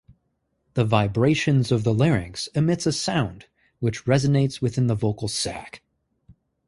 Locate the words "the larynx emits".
1.83-2.87